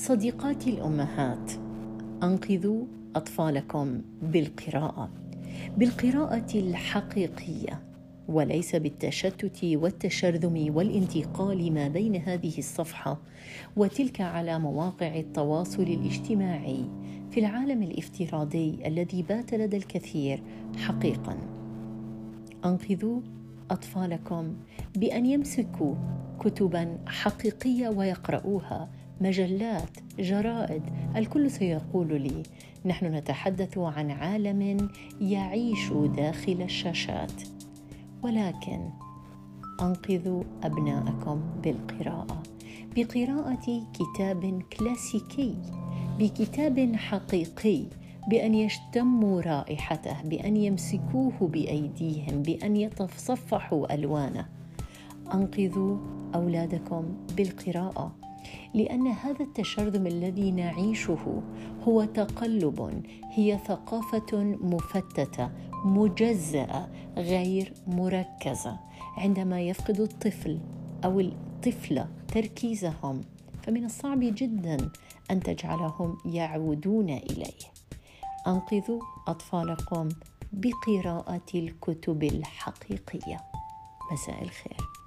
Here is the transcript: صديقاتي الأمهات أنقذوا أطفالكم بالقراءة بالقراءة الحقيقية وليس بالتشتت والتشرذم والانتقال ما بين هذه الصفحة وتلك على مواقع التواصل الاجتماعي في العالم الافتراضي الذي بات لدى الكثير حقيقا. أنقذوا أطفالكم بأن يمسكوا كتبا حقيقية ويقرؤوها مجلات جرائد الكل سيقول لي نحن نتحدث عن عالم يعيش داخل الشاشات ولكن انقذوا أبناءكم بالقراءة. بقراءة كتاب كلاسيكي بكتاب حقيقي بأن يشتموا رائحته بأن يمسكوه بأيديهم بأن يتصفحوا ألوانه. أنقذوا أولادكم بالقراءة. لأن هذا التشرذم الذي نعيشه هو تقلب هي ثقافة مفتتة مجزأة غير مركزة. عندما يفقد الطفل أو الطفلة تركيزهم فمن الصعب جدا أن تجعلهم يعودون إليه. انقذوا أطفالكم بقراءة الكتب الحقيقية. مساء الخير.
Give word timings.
صديقاتي 0.00 0.70
الأمهات 0.70 1.52
أنقذوا 2.22 2.84
أطفالكم 3.16 4.02
بالقراءة 4.22 5.10
بالقراءة 5.76 6.54
الحقيقية 6.54 7.82
وليس 8.28 8.76
بالتشتت 8.76 9.64
والتشرذم 9.64 10.76
والانتقال 10.76 11.72
ما 11.72 11.88
بين 11.88 12.16
هذه 12.16 12.58
الصفحة 12.58 13.18
وتلك 13.76 14.20
على 14.20 14.58
مواقع 14.58 15.16
التواصل 15.16 15.82
الاجتماعي 15.82 16.84
في 17.30 17.40
العالم 17.40 17.82
الافتراضي 17.82 18.78
الذي 18.86 19.22
بات 19.22 19.54
لدى 19.54 19.76
الكثير 19.76 20.42
حقيقا. 20.76 21.38
أنقذوا 22.64 23.20
أطفالكم 23.70 24.56
بأن 24.96 25.26
يمسكوا 25.26 25.94
كتبا 26.40 26.98
حقيقية 27.06 27.88
ويقرؤوها 27.88 28.88
مجلات 29.20 29.98
جرائد 30.18 30.82
الكل 31.16 31.50
سيقول 31.50 32.20
لي 32.20 32.42
نحن 32.84 33.06
نتحدث 33.14 33.78
عن 33.78 34.10
عالم 34.10 34.90
يعيش 35.20 35.92
داخل 35.92 36.62
الشاشات 36.62 37.42
ولكن 38.22 38.90
انقذوا 39.80 40.42
أبناءكم 40.62 41.40
بالقراءة. 41.62 42.42
بقراءة 42.96 43.86
كتاب 43.94 44.62
كلاسيكي 44.78 45.56
بكتاب 46.18 46.96
حقيقي 46.96 47.84
بأن 48.28 48.54
يشتموا 48.54 49.40
رائحته 49.40 50.22
بأن 50.22 50.56
يمسكوه 50.56 51.32
بأيديهم 51.40 52.42
بأن 52.42 52.76
يتصفحوا 52.76 53.94
ألوانه. 53.94 54.48
أنقذوا 55.34 55.96
أولادكم 56.34 57.04
بالقراءة. 57.36 58.29
لأن 58.74 59.06
هذا 59.06 59.40
التشرذم 59.40 60.06
الذي 60.06 60.50
نعيشه 60.50 61.42
هو 61.88 62.04
تقلب 62.04 63.04
هي 63.32 63.58
ثقافة 63.66 64.56
مفتتة 64.60 65.50
مجزأة 65.84 66.88
غير 67.16 67.72
مركزة. 67.86 68.78
عندما 69.16 69.60
يفقد 69.60 70.00
الطفل 70.00 70.60
أو 71.04 71.20
الطفلة 71.20 72.08
تركيزهم 72.28 73.20
فمن 73.62 73.84
الصعب 73.84 74.20
جدا 74.22 74.90
أن 75.30 75.40
تجعلهم 75.40 76.18
يعودون 76.24 77.10
إليه. 77.10 77.70
انقذوا 78.46 79.00
أطفالكم 79.28 80.08
بقراءة 80.52 81.46
الكتب 81.54 82.22
الحقيقية. 82.24 83.40
مساء 84.12 84.42
الخير. 84.42 84.99